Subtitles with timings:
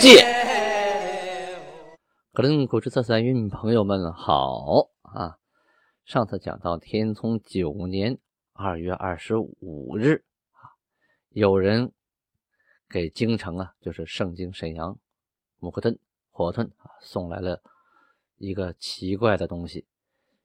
[0.00, 0.24] 鉴》。
[2.32, 5.36] 格林古之色三韵，朋友们好啊！
[6.06, 8.18] 上次讲到天聪九年
[8.54, 10.72] 二月二十五日啊，
[11.28, 11.92] 有人
[12.88, 14.98] 给京城啊，就是盛京沈阳
[15.58, 15.98] 木克顿
[16.30, 17.62] 火屯啊，送来了
[18.36, 19.86] 一个奇怪的东西，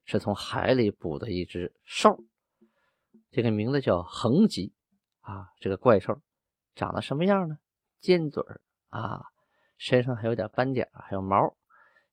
[0.04, 2.26] 是从海里捕的一只兽。
[3.32, 4.74] 这个名字叫横棘
[5.22, 6.20] 啊，这个怪兽
[6.76, 7.58] 长得什么样呢？
[8.02, 8.60] 尖嘴儿
[8.90, 9.24] 啊，
[9.78, 11.56] 身上还有点斑点，还有毛，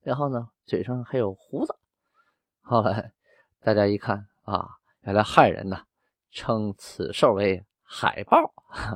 [0.03, 1.77] 然后呢，嘴上还有胡子。
[2.61, 3.13] 后来
[3.61, 5.85] 大家一看啊，原来汉人呢
[6.31, 8.53] 称此兽为海豹，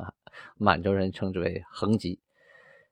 [0.56, 2.20] 满洲人称之为横棘。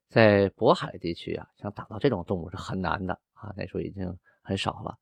[0.08, 4.96] 在渤海地区啊，想打到这种动物是很难的啊，那时候已经很少了，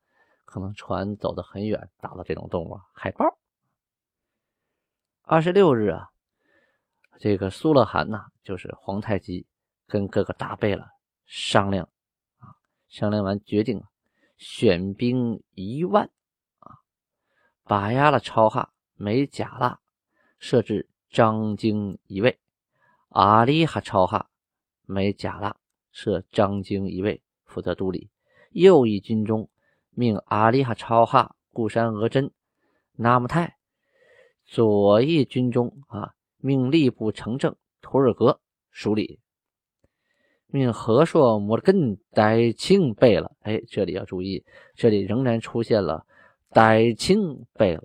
[0.45, 3.37] 可能船走得很远，打到这种动物，海豹。
[5.21, 6.09] 二十六日啊，
[7.19, 9.45] 这个苏勒汗呐，就是皇太极，
[9.87, 10.89] 跟各个大贝勒
[11.25, 11.87] 商量
[12.39, 12.55] 啊，
[12.87, 13.83] 商量完决定
[14.37, 16.09] 选兵一万
[16.59, 16.79] 啊，
[17.63, 19.79] 把压了超哈没甲剌，
[20.39, 22.37] 设置张京一位；
[23.09, 24.29] 阿里哈超哈
[24.85, 25.55] 没甲剌，
[25.91, 28.09] 设张京一位负责督理。
[28.51, 29.49] 右翼军中
[29.91, 32.31] 命阿里哈超哈固山额真、
[32.93, 33.57] 纳木泰。
[34.45, 39.21] 左翼军中啊，命吏部丞正图尔格署理，
[40.53, 43.29] 命和硕摩根代清贝勒。
[43.41, 44.43] 哎，这里要注意，
[44.75, 46.05] 这里仍然出现了
[46.51, 47.19] 代清
[47.53, 47.81] 贝勒。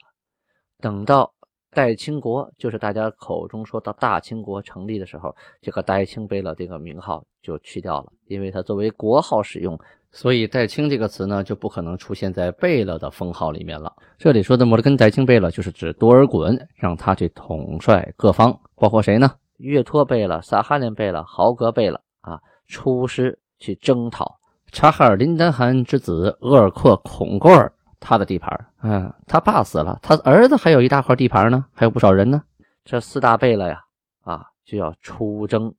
[0.80, 1.32] 等到
[1.70, 9.78] 代清国，就是大家口中说到大清国成立的时候，这个代清贝勒这个名号就去掉了，因为它作为国号使用。
[10.10, 13.94] 所以“代清”这个词呢，就不可能出现在贝勒的封号里面了。
[14.16, 19.30] 这里说的摩根代清贝勒，就是指多尔衮，让他去统帅各方，包括谁呢？
[19.58, 24.38] 岳托贝勒、撒哈林贝勒、豪格贝勒啊，出师去征讨
[24.70, 28.72] 察哈尔林丹汗之子额尔克孔贡尔他的地盘。
[28.82, 32.42] 嗯，他爸死了，他儿子还有一大块地盘呢，还有不少人呢。
[32.84, 33.82] 这四大贝勒呀，
[34.20, 35.74] 啊，就要出征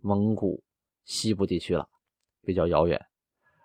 [0.00, 0.62] 蒙古
[1.04, 1.88] 西部地区了，
[2.42, 3.04] 比较遥远。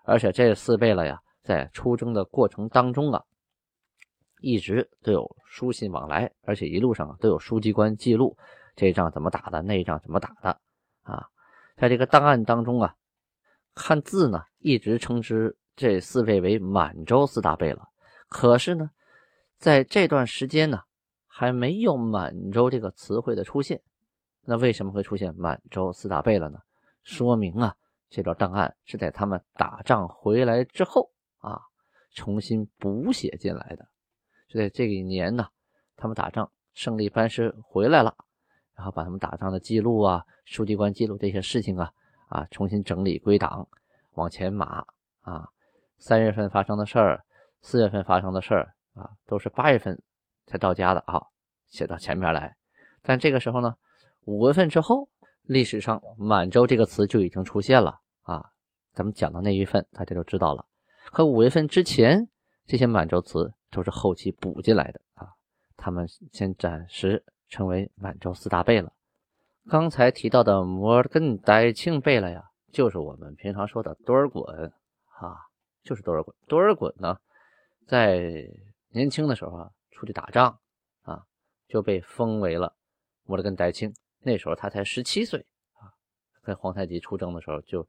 [0.04, 3.22] 而且这四贝勒呀，在出征的过程当中啊，
[4.40, 8.36] 一直都有书信往来，而且一路上都有书记官记录
[8.74, 10.58] 这仗怎么打的，那仗怎么打的
[11.02, 11.28] 啊。
[11.76, 12.94] 在这个档案当中啊，
[13.74, 17.88] 看字呢，一直称之这四位为满洲四大贝勒。
[18.28, 18.90] 可是呢，
[19.58, 20.82] 在这段时间呢，
[21.26, 23.80] 还没有满洲这个词汇的出现。
[24.42, 26.58] 那为什么会出现满洲四大贝勒呢？
[27.02, 27.74] 说明啊。
[28.10, 31.60] 这段档案是在他们打仗回来之后啊，
[32.12, 33.88] 重新补写进来的。
[34.46, 35.48] 就在这一年呢，
[35.96, 38.14] 他们打仗胜利班师回来了，
[38.76, 41.92] 然后把他们打仗的记录啊、书记官记录这些事情啊
[42.28, 43.66] 啊重新整理归档，
[44.14, 44.84] 往前码
[45.22, 45.48] 啊。
[45.98, 47.24] 三月份发生的事儿，
[47.62, 49.98] 四月份发生的事儿啊，都是八月份
[50.46, 51.22] 才到家的啊，
[51.68, 52.54] 写到前面来。
[53.00, 53.74] 但这个时候呢，
[54.24, 55.08] 五月份之后，
[55.42, 58.00] 历史上“满洲”这个词就已经出现了。
[58.22, 58.44] 啊，
[58.92, 60.66] 咱们讲到那一份，大家就知道了。
[61.12, 62.28] 可五月份之前，
[62.66, 65.28] 这些满洲词都是后期补进来的啊。
[65.76, 68.92] 他们先暂时成为满洲四大贝勒。
[69.68, 74.70] 刚才提到的摩尔根代庆贝勒呀，就是我们平常说的多尔衮
[75.18, 75.36] 啊，
[75.82, 76.32] 就是多尔衮。
[76.46, 77.18] 多尔衮呢，
[77.86, 78.48] 在
[78.90, 80.58] 年轻的时候啊，出去打仗
[81.02, 81.24] 啊，
[81.68, 82.74] 就被封为了
[83.24, 83.94] 摩尔根代庆。
[84.20, 85.44] 那时候他才十七岁
[85.74, 85.92] 啊，
[86.42, 87.86] 跟皇太极出征的时候就。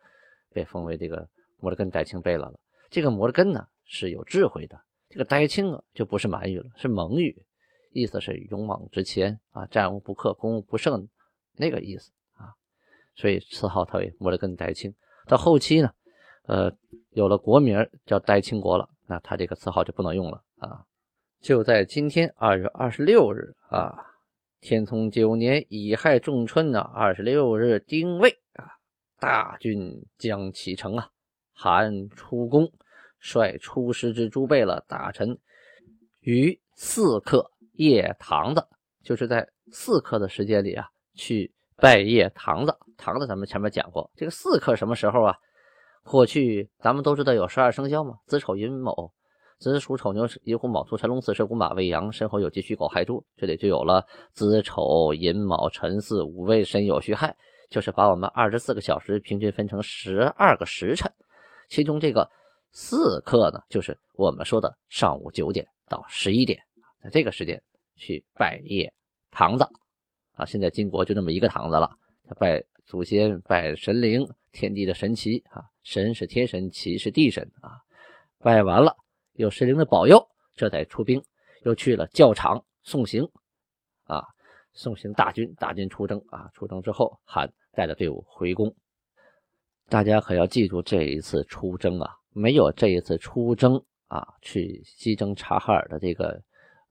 [0.54, 1.28] 被封为这个
[1.60, 2.58] 摩尔根代清贝勒了。
[2.90, 7.46] 这个摩尔根呢是有智慧的，这个代清啊就不是满语了，是蒙语，
[7.96, 11.08] 意思是勇往直前啊，战无不克，攻无不胜
[11.56, 12.52] 那个意思啊。
[13.16, 14.94] 所以赐号他为摩勒根代清。
[15.28, 15.90] 到后期呢，
[16.44, 16.76] 呃，
[17.12, 20.86] 有了国名叫代清国了，那他这个赐号就不能用了啊。
[21.40, 24.06] 就在今天二月二十六日啊，
[24.60, 28.76] 天聪九年乙亥仲春的二十六日丁未啊。
[29.18, 31.10] 大军将启程啊！
[31.54, 32.70] 韩出宫，
[33.18, 35.40] 率出师之诸贝勒大臣
[36.20, 38.66] 于四刻夜堂子，
[39.04, 42.76] 就是在四刻的时间里啊，去拜谒堂子。
[42.98, 45.36] 堂子咱们前面讲过，这个四克什么时候啊？
[46.04, 49.12] 过去咱们都知道有十二生肖嘛，子丑寅卯，
[49.58, 57.36] 子鼠丑牛寅虎卯兔辰龙巳蛇午马未羊申猴酉鸡戌狗亥猪，这里就有了子丑寅卯辰巳午未申酉戌亥，
[57.70, 61.12] 就是把我们二十四个小时平均分成十二个时辰，
[61.70, 62.30] 其中这个
[62.72, 66.62] 四克呢，就是我们说的上午九点到十一点，
[67.06, 67.62] 在这个时间
[67.96, 68.92] 去拜谒
[69.30, 69.64] 堂子
[70.34, 70.44] 啊。
[70.44, 71.96] 现在金国就这么一个堂子了，
[72.28, 75.64] 他拜祖先，拜神灵，天地的神奇啊。
[75.84, 77.78] 神是天神，奇是地神啊！
[78.40, 78.98] 拜完了，
[79.34, 81.24] 有神灵的保佑，这才出兵，
[81.62, 83.30] 又去了教场送行
[84.06, 84.24] 啊，
[84.74, 86.50] 送行大军，大军出征啊！
[86.56, 88.76] 出征之后，韩带着队伍回宫。
[89.88, 96.42] 大家可要记住，这一次出征啊，没有这一次出征啊，去西征察哈尔的这个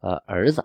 [0.04, 0.64] 呃儿子。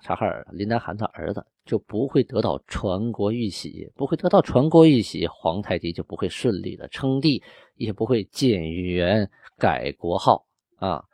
[0.00, 7.42] 察哈尔林丹汗的儿子就不会得到传国玉玺，不会得到传国玉玺，皇太极就不会顺利的称帝，
[7.74, 10.46] 也不会建元改国号
[10.76, 11.04] 啊，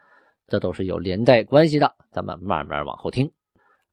[0.46, 1.94] 这都是有连带关系的。
[2.10, 3.32] 咱们慢慢往后听。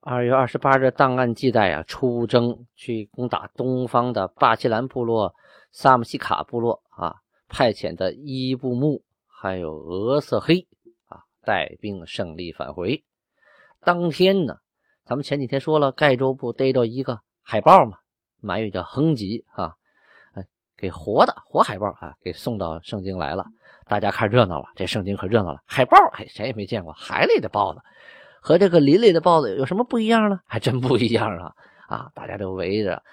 [0.01, 5.33] 二月二十八日档案记载啊，出征去攻打东方的巴基兰部落、
[5.71, 7.15] 萨姆西卡部落啊，
[7.47, 10.67] 派遣的伊布木还有俄色黑
[11.07, 13.05] 啊，带兵胜利返回。
[13.83, 14.55] 当天呢。
[15.03, 17.97] 咱们前几天说了，盖州不逮着一个海豹嘛，
[18.39, 19.73] 满语叫哼吉啊，
[20.33, 20.45] 哎，
[20.77, 23.45] 给活的活海豹啊，给送到圣经来了。
[23.87, 25.59] 大家看热闹了，这圣经可热闹了。
[25.65, 27.81] 海豹，哎，谁也没见过海里的豹子，
[28.39, 30.39] 和这个林里的豹子有什么不一样呢？
[30.45, 31.51] 还真不一样啊！
[31.87, 33.03] 啊，大家都围着，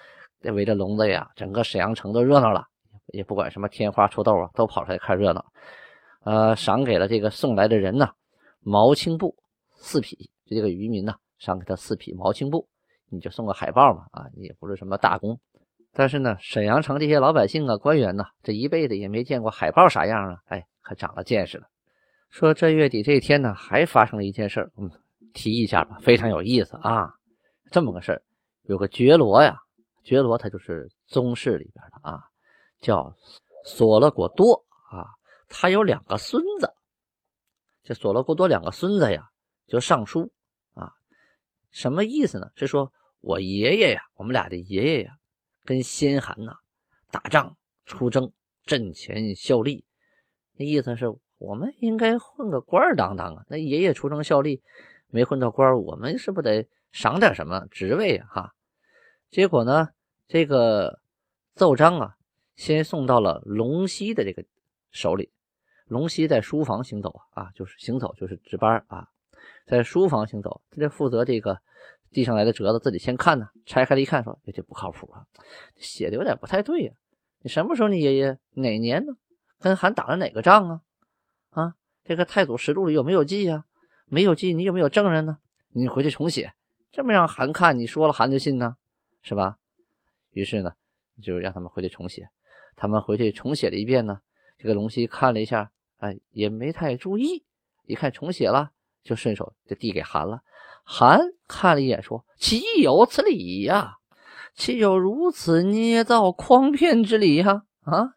[0.53, 2.63] 围着笼子呀，整个沈阳城都热闹了，
[3.07, 5.43] 也不管什么天花出豆啊，都跑出来看热闹。
[6.23, 8.09] 呃，赏给了这个送来的人呢，
[8.61, 9.35] 毛青布
[9.75, 11.15] 四匹，这个渔民呢。
[11.39, 12.67] 赏给他四匹毛青布，
[13.07, 15.39] 你就送个海报嘛啊，也不是什么大功。
[15.93, 21.65] 但是呢，沈阳城这些老百姓啊、官员呢，这一辈子也没见过海报啥样啊，哎，可长了见识了。
[22.29, 24.91] 说这月底这一天呢，还发生了一件事嗯，
[25.33, 27.09] 提一下吧，非常有意思啊。
[27.71, 28.21] 这么个事儿，
[28.63, 29.57] 有个觉罗呀，
[30.03, 32.21] 觉罗他就是宗室里边的啊，
[32.81, 33.15] 叫
[33.63, 34.61] 索勒果多
[34.91, 35.07] 啊，
[35.47, 36.69] 他有两个孙子，
[37.81, 39.29] 这索勒果多两个孙子呀，
[39.65, 40.29] 就上书。
[41.71, 42.49] 什么意思呢？
[42.55, 45.17] 是说我爷爷呀，我们俩的爷爷呀，
[45.65, 46.53] 跟先汗呐
[47.11, 48.31] 打仗出征，
[48.65, 49.85] 阵前效力。
[50.55, 51.05] 那意思是
[51.37, 53.45] 我们应该混个官当当啊。
[53.49, 54.61] 那爷爷出征效力，
[55.07, 58.27] 没混到官，我们是不得赏点什么职位啊？
[58.29, 58.55] 哈。
[59.29, 59.89] 结果呢，
[60.27, 60.99] 这个
[61.55, 62.15] 奏章啊，
[62.55, 64.43] 先送到了龙溪的这个
[64.91, 65.31] 手里。
[65.85, 69.07] 龙溪在书房行走，啊，就是行走，就是值班啊。
[69.65, 71.59] 在书房行走，他就负责这个
[72.11, 73.49] 递上来的折子，自己先看呢。
[73.65, 75.25] 拆开了一看，说：“这不靠谱啊，
[75.77, 76.93] 写的有点不太对呀。
[77.41, 79.13] 你什么时候你爷爷哪年呢？
[79.59, 80.81] 跟韩打了哪个仗啊？
[81.51, 83.65] 啊，这个太祖实录里有没有记呀？
[84.05, 85.37] 没有记，你有没有证人呢？
[85.69, 86.53] 你回去重写，
[86.91, 88.75] 这么让韩看，你说了韩就信呢，
[89.21, 89.57] 是吧？
[90.31, 90.73] 于是呢，
[91.21, 92.29] 就让他们回去重写。
[92.75, 94.19] 他们回去重写了一遍呢。
[94.57, 97.45] 这个龙溪看了一下，哎，也没太注意，
[97.85, 98.71] 一看重写了。
[99.03, 100.41] 就顺手就递给韩了，
[100.83, 103.93] 韩看了一眼，说：“岂有此理呀？
[104.55, 107.63] 岂有如此捏造诓骗之理呀？
[107.85, 108.09] 啊，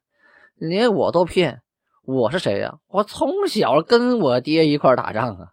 [0.56, 1.62] 连我都骗，
[2.04, 2.78] 我是谁呀？
[2.88, 5.48] 我从小跟我爹一块打仗啊，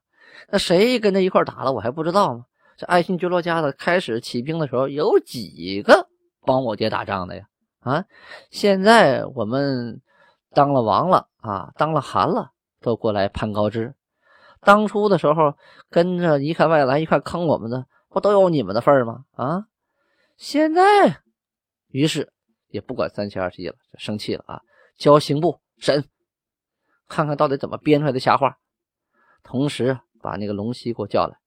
[0.49, 2.45] 那谁跟他一块打了，我还不知道吗？
[2.77, 6.07] 这爱新觉罗家的开始起兵的时候，有几个
[6.41, 7.43] 帮我爹打仗的呀？
[7.81, 8.05] 啊，
[8.49, 10.01] 现在我们
[10.53, 13.93] 当了王了啊，当了韩了，都过来攀高枝。”
[14.61, 15.55] 当初的时候，
[15.89, 19.25] 跟着一看外来一块坑我们的，不都有你们的份儿吗？
[19.31, 19.65] 啊！
[20.37, 21.21] 现在，
[21.87, 22.33] 于是
[22.67, 24.61] 也不管三七二十一了，生气了啊！
[24.97, 26.05] 交刑部审，
[27.07, 28.57] 看看到底怎么编出来的瞎话。
[29.43, 31.37] 同时把那个龙溪给我叫来。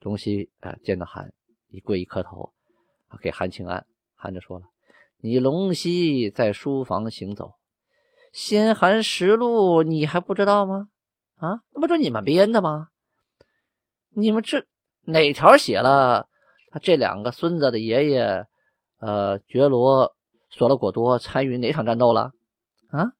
[0.00, 1.32] 龙溪啊，见到韩
[1.68, 2.52] 一跪一磕头，
[3.20, 3.86] 给韩请安。
[4.14, 4.66] 韩就说了
[5.22, 7.54] ：“你龙溪在书房行走，
[8.32, 10.88] 先韩实录你还不知道吗？”
[11.40, 12.88] 啊，那不就你们编的吗？
[14.14, 14.66] 你们这
[15.02, 16.28] 哪条写了
[16.70, 18.46] 他这两个孙子的爷爷，
[18.98, 20.14] 呃，觉罗
[20.50, 22.32] 索勒果多参与哪场战斗了？
[22.90, 23.12] 啊，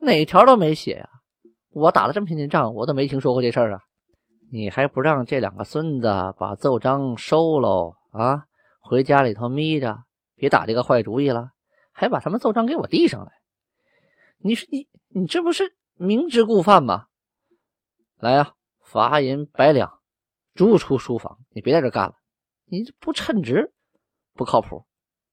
[0.00, 1.08] 哪条都没写呀！
[1.70, 3.80] 我打了这么些年仗，我都没听说过这事儿啊！
[4.50, 7.96] 你还不让这两个孙子把奏章收喽？
[8.12, 8.44] 啊，
[8.80, 9.98] 回家里头眯着，
[10.36, 11.50] 别打这个坏主意了，
[11.92, 13.32] 还把他们奏章给我递上来。
[14.38, 17.06] 你说你你这不是明知故犯吗？
[18.24, 20.00] 来呀，罚银百两，
[20.54, 21.40] 逐出书房。
[21.50, 22.14] 你别在这干了，
[22.64, 23.74] 你这不称职，
[24.32, 24.86] 不靠谱。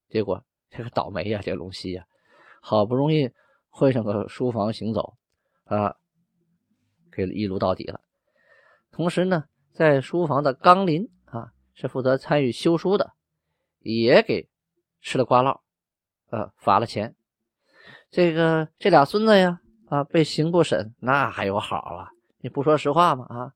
[0.10, 2.06] 结果这个倒霉呀，这龙溪呀，
[2.62, 3.32] 好不容易
[3.70, 5.16] 混上个书房行走
[5.64, 5.96] 啊，
[7.14, 8.02] 给一撸到底了。
[8.92, 13.14] 同时呢，在书房的纲林啊，是负责参与修书的，
[13.80, 14.50] 也给
[15.00, 15.62] 吃了瓜烙，
[16.30, 17.16] 呃，罚了钱。
[18.10, 22.12] 这个这俩孙子呀，啊，被刑部审，那还有好啊？
[22.42, 23.26] 你不说实话吗？
[23.30, 23.54] 啊，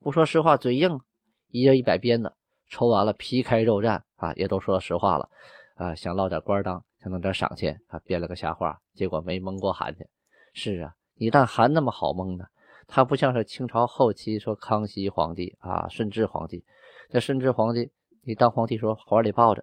[0.00, 1.00] 不说实话，嘴硬，
[1.48, 2.34] 一人一百鞭子，
[2.68, 5.28] 抽完了皮开肉绽啊，也都说实话了。
[5.76, 10.06] 啊，想捞点官当，想弄点赏钱，啊，编了个瞎话，结果没蒙过韩去。
[10.52, 12.44] 是啊，你但韩那么好蒙呢？
[12.86, 16.64] 他不像是清朝后期说康熙皇帝啊，顺治皇帝。
[17.08, 17.90] 这顺治皇帝，
[18.22, 19.62] 你当皇帝时候怀里抱着；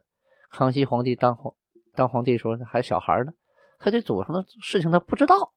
[0.49, 1.53] 康熙皇帝当皇
[1.93, 3.33] 当皇帝时候还小孩呢，
[3.79, 5.51] 他这祖上的事情他不知道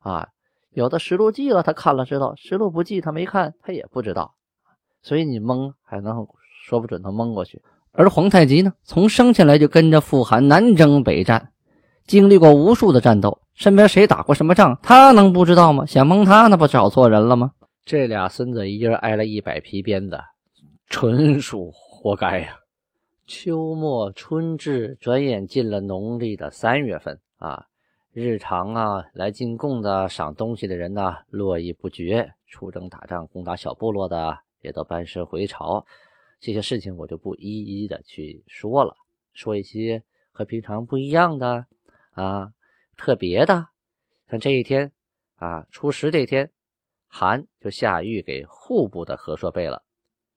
[0.00, 0.28] 啊。
[0.72, 4.34] 有的实录记了，他看了知道；实录不记，他没看，他也不知道。
[5.02, 6.26] 所以你蒙还能
[6.64, 7.62] 说不准能蒙过去。
[7.92, 11.50] 而皇太极呢，从生下来就跟着傅寒南征北战，
[12.06, 15.86] 经历过无数的战斗，身边谁打过什么仗，他能不知道吗？
[15.86, 17.52] 想蒙他，那不找错人了吗？
[17.84, 20.20] 这俩孙子一人挨了一百皮鞭子，
[20.88, 22.58] 纯属活该呀！
[23.26, 27.64] 秋末春至，转眼进了农历的三月份啊，
[28.20, 35.86] 日常啊来进贡的、赏东西的人呢络绎不绝，出征打仗、攻打小部落的也都班师回朝。
[36.40, 38.96] 这些事情我就不一一的去说了，
[39.34, 41.64] 说一些和平常不一样的
[42.10, 42.50] 啊，
[42.96, 43.68] 特别的。
[44.28, 44.90] 像这一天
[45.36, 46.50] 啊，初十这天，
[47.06, 49.84] 韩就下谕给户部的和硕背了，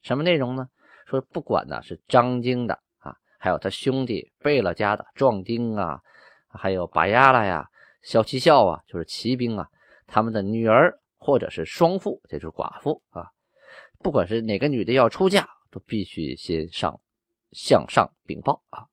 [0.04, 0.70] 什么内容呢？
[1.08, 6.00] 说不管呢是张京的啊，还有他兄弟贝勒家的壮丁啊，
[6.48, 7.68] 还有拔牙了呀、
[8.02, 9.70] 骁骑校啊，就是骑兵啊，
[10.08, 13.28] 他们的女儿或者是双妇，这就是寡妇啊，
[14.00, 15.48] 不管是哪个女的要出嫁。
[15.74, 17.00] 都必须先上
[17.54, 18.88] 向上禀报啊，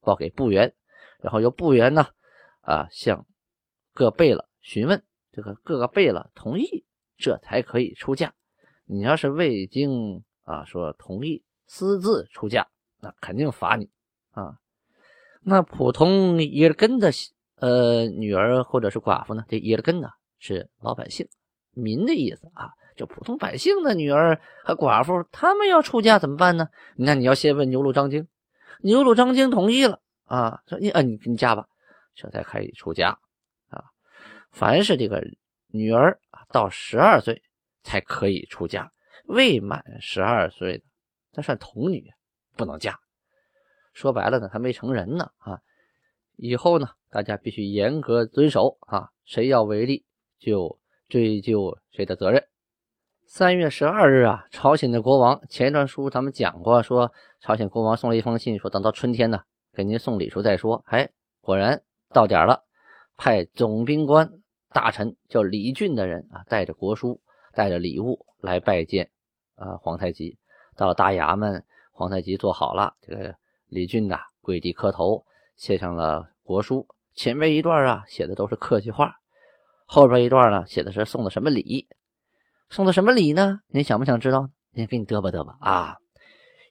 [0.00, 0.74] 报给部员，
[1.20, 2.08] 然后由部员呢
[2.62, 3.24] 啊向
[3.94, 6.84] 各贝勒询问，这个各个贝勒同意，
[7.16, 8.34] 这才可以出嫁。
[8.86, 12.66] 你要是未经啊说同意私自出嫁，
[12.98, 13.88] 那肯定罚你
[14.32, 14.58] 啊。
[15.42, 17.12] 那普通耶勒根的
[17.56, 19.44] 呃女儿或者是寡妇呢？
[19.48, 20.08] 这耶勒根呢
[20.38, 21.28] 是老百姓
[21.72, 22.70] 民的意思啊。
[22.96, 26.66] 就普通百姓的女儿和寡妇，他们要出嫁怎么办呢？
[26.96, 28.26] 那你要先问牛录张京，
[28.80, 31.66] 牛录张京同意了啊，说你啊，你你嫁吧，
[32.14, 33.10] 这才可以出嫁
[33.68, 33.84] 啊。
[34.50, 35.22] 凡是这个
[35.68, 37.42] 女儿啊，到十二岁
[37.82, 38.90] 才可以出嫁，
[39.26, 40.84] 未满十二岁的，
[41.34, 42.10] 那算童女，
[42.56, 42.98] 不能嫁。
[43.92, 45.60] 说白了呢，还没成人呢啊。
[46.36, 50.04] 以后呢，大家必须严格遵守啊，谁要违例
[50.38, 52.46] 就追究谁的责任。
[53.24, 59.40] 三月十二日啊，朝鲜的国王前一段书咱们讲过，说朝鲜国王送了一封信，说等到春天呢，
[59.72, 60.84] 给您送礼数再说。
[60.88, 61.08] 哎，
[61.40, 62.64] 果然到点了，
[63.16, 64.30] 派总兵官
[64.68, 67.22] 大臣叫李俊的人啊，带着国书，
[67.54, 69.10] 带着礼物来拜见
[69.54, 70.36] 啊皇太极。
[70.76, 73.34] 到了大衙门，皇太极坐好了，这个
[73.68, 75.24] 李俊呐跪地磕头，
[75.56, 76.86] 写上了国书。
[77.16, 79.16] 前面一段啊写的都是客气话，
[79.86, 81.88] 后边一段呢写的是送的什么礼。
[82.68, 83.60] 送的什么礼呢？
[83.68, 84.50] 你想不想知道？
[84.74, 85.96] 先给你嘚吧嘚吧啊！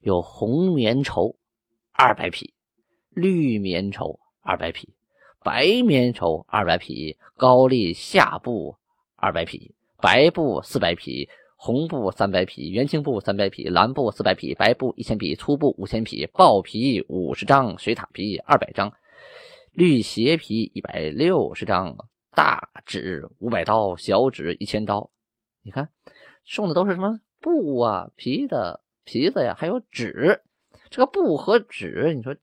[0.02, 1.36] 有红棉绸
[1.92, 2.54] 二百匹，
[3.10, 4.94] 绿棉绸二百匹，
[5.42, 8.76] 白棉绸二百匹，高丽下布
[9.16, 18.94] 二百匹，白布四百匹，红布三百匹，元青布三百匹，蓝布四百匹，白布一千匹，粗布五千匹，豹皮五十张，水獭皮二百张，
[19.76, 21.98] 绿鞋皮一百六十张，
[22.32, 25.12] 大纸五百刀，小纸一千刀。
[25.64, 25.90] 你看，
[26.46, 30.42] 送的都是什么布啊、皮的皮子呀，还有纸。
[30.90, 32.34] 这个布和纸，你说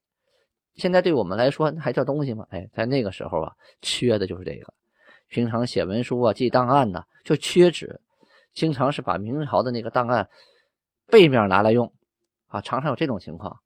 [0.74, 2.46] 现在对我们来说还叫东西吗？
[2.50, 4.74] 哎，在那个时候啊，缺的就是这个。
[5.28, 7.98] 平常写文书啊、记档案呢，就缺纸，
[8.52, 10.28] 经常是把明朝的那个档案
[11.06, 11.90] 背面拿来用
[12.48, 13.58] 啊，常常有这种情况。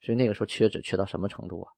[0.00, 1.72] 所以那个时候缺纸缺到什么程度啊？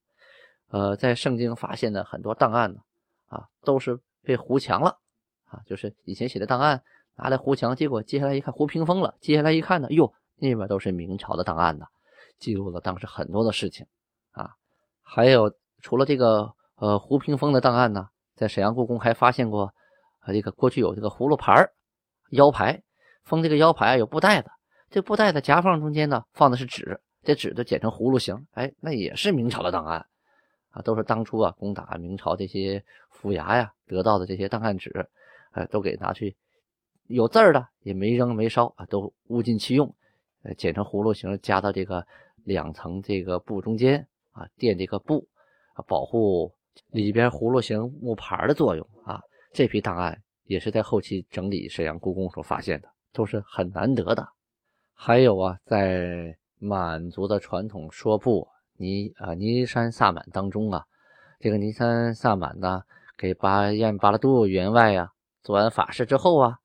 [0.73, 2.79] 呃，在圣经发现的很多档案呢，
[3.27, 4.97] 啊，都是被糊墙了
[5.45, 6.81] 啊，就是以前写的档案。
[7.15, 9.13] 拿来糊墙，结果接下来一看糊屏风了。
[9.21, 11.85] 接下来一看呢，哟，那边都是明朝的档案呢，
[12.39, 13.85] 记录了当时很多的事情
[14.31, 14.49] 啊。
[15.03, 15.53] 还有
[15.83, 19.71] 除了这个呃糊屏风的档案呢，在沈阳故宫还发现过
[20.21, 21.69] 啊，这个过去有这个葫芦牌
[22.31, 22.81] 腰牌，
[23.23, 24.49] 封这个腰牌有布袋子，
[24.89, 30.03] 这布袋子夹缝中间呢放的是纸，这纸都剪成葫芦形，哎，那也是明朝的档案
[30.73, 35.07] 啊，都是当初啊攻打明朝这些府衙呀得到的这些档案纸，
[35.51, 36.35] 哎，都给拿去。
[37.07, 39.93] 有字儿的也没扔没烧啊，都物尽其用，
[40.41, 42.07] 呃，剪成葫芦形，夹到这个
[42.43, 45.27] 两层这个布中间啊，垫这个布
[45.85, 46.51] 保护
[46.87, 49.21] 里边葫芦形木牌的作用啊。
[49.51, 54.27] 这批档案也是在后期整理沈阳故宫所发现的，都是很难得的。
[54.95, 60.85] 还有啊，在满族的传统说部尼啊尼山萨满当中啊，
[61.39, 62.83] 这个尼山萨满呢，
[63.17, 65.11] 给巴彦巴拉杜员外呀
[65.43, 66.59] 做完法事之后啊，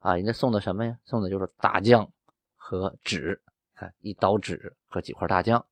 [0.00, 0.96] 啊，人家送的什么呀？
[1.04, 2.10] 送的就是大酱
[2.56, 3.40] 和纸，
[3.74, 5.64] 看一刀纸和几块大酱。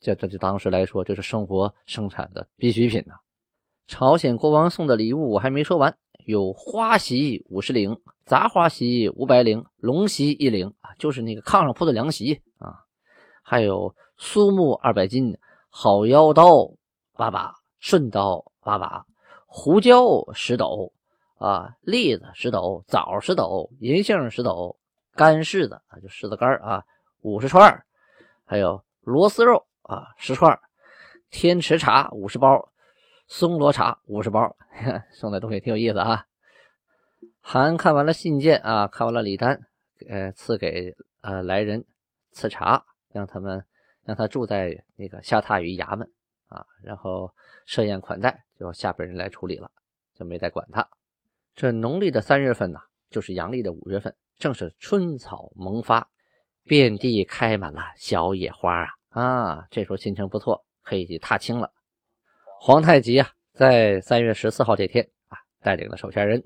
[0.00, 3.14] 这这就当时来说，这是生活生产的必需品呐。
[3.86, 12.84] 朝鲜国王送的礼物我还没说完，有花席五十铃，杂花席五百铃，龙席一铃啊，就是那个炕上铺的凉席啊。
[13.42, 16.70] 还有苏木二百斤，好腰刀
[17.14, 19.06] 八把，顺刀八把，
[19.46, 20.92] 胡椒十斗
[21.38, 24.76] 啊，栗子十斗，枣十斗，银杏十斗，
[25.14, 26.84] 干柿子啊，就柿子干啊，
[27.22, 27.84] 五十串
[28.44, 29.66] 还有螺丝肉。
[29.88, 30.58] 啊，十串
[31.30, 32.70] 天池茶五十包，
[33.28, 34.56] 松萝茶五十包，
[35.14, 36.26] 送的东西挺有意思啊。
[37.40, 39.60] 韩看完了信件啊，看完了礼单，
[40.08, 41.84] 呃，赐给呃来人
[42.32, 43.64] 赐茶，让他们
[44.06, 46.08] 让他住在那个下榻于衙门
[46.46, 47.28] 啊，然后
[47.66, 49.68] 设宴款待，就下边人来处理了，
[50.14, 50.88] 就没再管他。
[51.56, 52.78] 这农历的三月份呢，
[53.10, 56.08] 就是阳历的五月份，正是春草萌发，
[56.62, 58.88] 遍地开满了小野花啊。
[59.08, 61.72] 啊，这时候心情不错，可以去踏青了。
[62.60, 66.44] 皇太极啊，在三月十四号这天啊，带领了手下人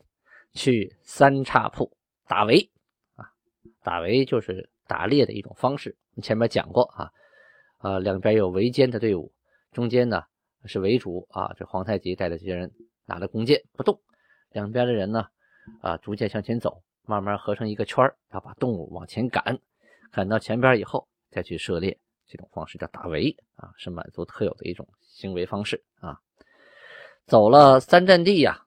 [0.54, 1.92] 去三岔铺
[2.26, 2.70] 打围
[3.16, 3.28] 啊。
[3.82, 7.10] 打围就是打猎的一种方式，前面讲过啊。
[7.80, 9.32] 啊，两边有围歼的队伍，
[9.72, 10.22] 中间呢
[10.64, 11.52] 是围主啊。
[11.58, 12.72] 这皇太极带着这些人
[13.04, 14.00] 拿着弓箭不动，
[14.52, 15.26] 两边的人呢
[15.80, 19.58] 啊逐渐向前走，慢慢合成一个圈要把动物往前赶，
[20.10, 21.98] 赶到前边以后再去射猎。
[22.26, 26.16] 这种方式叫打围啊，是满族特有的一种行为方式啊。
[27.26, 28.64] 走了三站地呀，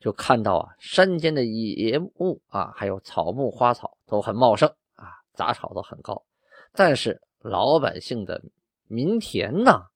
[0.00, 6.24] 就看到啊，山间的野物啊，还有草木花草都很茂盛啊，杂草都很高。
[6.72, 8.42] 但是老百姓的
[8.86, 9.86] 民田呢，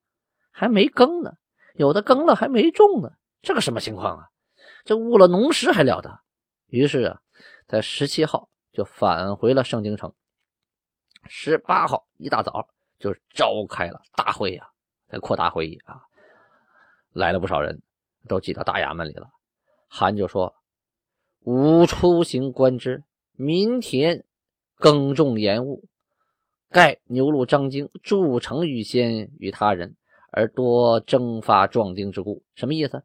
[0.50, 1.32] 还没耕呢，
[1.74, 3.10] 有的耕了还没种呢，
[3.42, 4.28] 这个什么情况啊？
[4.84, 6.20] 这误了农时还了得？
[6.66, 7.20] 于是啊，
[7.66, 10.14] 在十七号就返回了盛京城。
[11.28, 12.68] 十八号一大早。
[12.98, 14.64] 就召开了大会呀，
[15.08, 16.02] 在扩大会议啊，
[17.12, 17.82] 来了不少人，
[18.28, 19.28] 都挤到大衙门里了。
[19.88, 20.54] 韩就说
[21.42, 23.02] ：“吾出行观之，
[23.32, 24.24] 民田
[24.76, 25.88] 耕种延误，
[26.72, 29.94] 盖牛鹿张京筑城于先于他人，
[30.32, 33.04] 而多征发壮丁之故。”什么意思？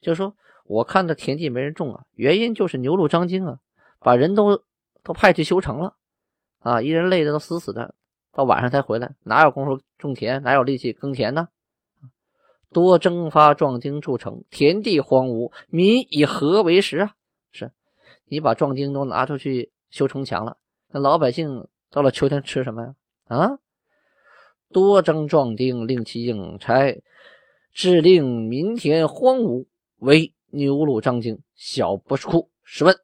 [0.00, 3.58] 就是说我看的田地没人种啊，原因就是牛鹿张京啊，
[3.98, 4.62] 把人都
[5.02, 5.96] 都派去修城了
[6.60, 7.94] 啊，一人累的都死死的。
[8.32, 10.42] 到晚上才回来，哪有功夫种田？
[10.42, 11.48] 哪有力气耕田呢？
[12.70, 17.14] 多征发壮丁筑城，田地荒芜，民以何为食啊？
[17.50, 17.72] 是
[18.26, 22.94] 你把壮丁都拿出去修城墙了，那老百姓到了秋天吃什么呀？
[23.26, 23.58] 啊！
[24.70, 27.00] 多征壮丁，令其应差，
[27.72, 29.66] 致令民田荒芜，
[29.98, 32.96] 为牛鹿张京小博士库试问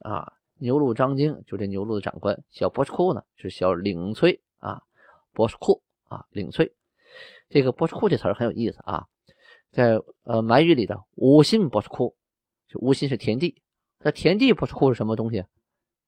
[0.00, 0.34] 啊！
[0.58, 4.40] 牛鹿张京就这牛鹿的长官，小博士库呢是小领崔。
[4.58, 4.82] 啊，
[5.32, 6.74] 博士库啊，领粹，
[7.50, 9.06] 这个博士库这词很有意思啊，
[9.70, 12.16] 在呃满语里的无心博士库，
[12.66, 13.62] 就五心是田地，
[13.98, 15.44] 那田地博士库是什么东西？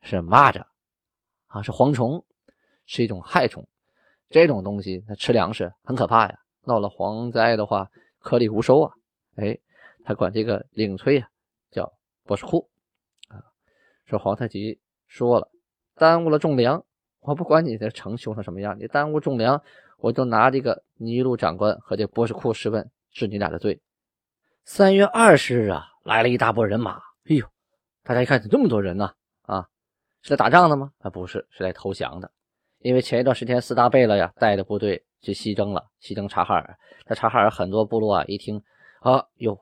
[0.00, 0.64] 是蚂蚱
[1.46, 2.24] 啊，是蝗虫，
[2.88, 3.68] 是一种害虫，
[4.30, 8.94] 这种东西它吃粮食很可怕呀，闹了蝗灾的话，颗粒无收啊，
[9.36, 9.58] 哎，
[10.04, 11.28] 他管这个领粹啊
[11.70, 11.92] 叫
[12.24, 12.68] 博士库
[13.28, 13.44] 啊，
[14.06, 15.50] 说皇太极说了，
[15.94, 16.82] 耽误了种粮。
[17.20, 19.62] 我不管你的城修成什么样，你耽误种粮，
[19.98, 23.82] 我就拿这个尼禄长官和这博士库试问治你俩的罪。
[24.64, 27.02] 三月二十日啊，来了一大波人马。
[27.28, 27.46] 哎呦，
[28.02, 29.12] 大家一看，怎么这么多人呢？
[29.42, 29.68] 啊，
[30.22, 30.90] 是来打仗的吗？
[31.00, 32.30] 啊，不是，是来投降的。
[32.88, 36.78] 因为前一段时间四大贝勒呀带着部队去西征了，西征察哈尔。
[37.04, 38.62] 在察哈尔很多部落啊，一听
[39.00, 39.60] 啊哟，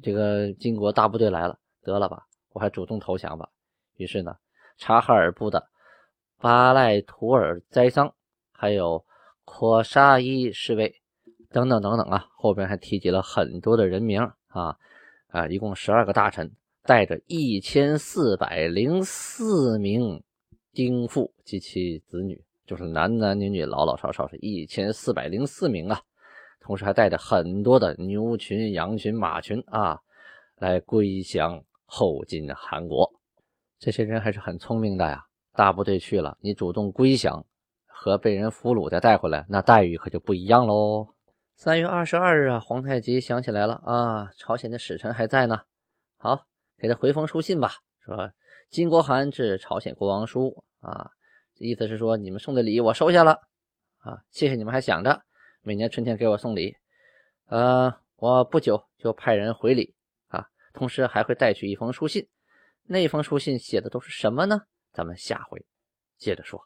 [0.00, 3.48] 这个金国大部队来了，得了吧，我还主动投降吧。
[3.96, 4.36] 于是呢，
[4.78, 5.66] 察哈尔部的。
[6.38, 8.14] 巴赖图尔栽桑，
[8.52, 9.04] 还有
[9.44, 10.94] 阔沙伊侍卫
[11.50, 14.76] 等等等等啊，后边还提及了很多的人名啊
[15.26, 16.52] 啊，一共十二个大臣，
[16.84, 20.22] 带着一千四百零四名
[20.74, 26.00] 丁父及其子女，就是男男女女、老老少少是一千四百零四名啊，
[26.60, 30.00] 同时还带着很多的牛群、羊群、马群啊，
[30.56, 33.08] 来归降后金韩国。
[33.78, 35.24] 这些人还是很聪明的呀。
[35.52, 37.46] 大部队去了，你主动归降
[37.86, 41.06] 和被人俘虏再带回来，那待遇可就不一样喽。
[41.54, 45.60] 三月二十二日啊，皇太极想起来了啊，朝鲜的使臣还在呢。
[46.16, 48.32] 好，给他回封书信吧，说
[48.70, 51.10] 金国函致朝鲜国王书啊，
[51.58, 53.40] 意思是说你们送的礼我收下了
[53.98, 55.22] 啊，谢谢你们还想着
[55.62, 56.76] 每年春天给我送礼。
[57.46, 59.94] 呃，我不久就派人回礼
[60.28, 62.26] 啊，同时还会带去一封书信。
[62.86, 64.62] 那封书信写的都是什么呢？
[64.92, 65.64] 咱们下回
[66.18, 66.60] 接着说。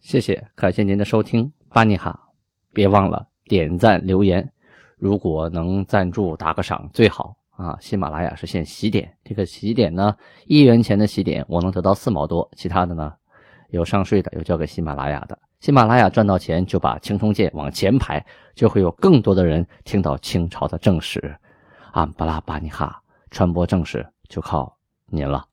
[0.00, 2.28] 谢谢，感谢您的收听，巴尼哈，
[2.72, 3.28] 别忘了。
[3.44, 4.52] 点赞留言，
[4.96, 7.76] 如果能赞助打个赏最好啊！
[7.80, 10.14] 喜马拉雅是限喜点，这个喜点呢，
[10.46, 13.12] 一元钱的喜点我能得到四毛多，其他的呢
[13.70, 15.38] 有上税的，有交给喜马拉雅的。
[15.60, 21.34] 喜马拉雅赚到钱就把青铜剑往前排，就会有更多的人听到清朝的正史。
[21.92, 25.46] 安巴拉巴尼哈，传播正史就靠您了。